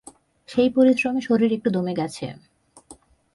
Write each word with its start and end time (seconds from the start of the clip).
সেই 0.49 0.69
পরিশ্রমে 0.69 1.21
শরীর 1.21 1.51
একটু 1.53 1.69
দমে 1.69 1.93
গেছে। 1.93 2.25